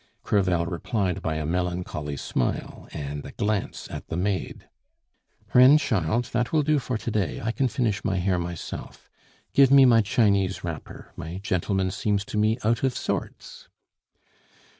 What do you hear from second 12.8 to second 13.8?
of sorts."